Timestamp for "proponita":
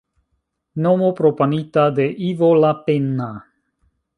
1.19-1.83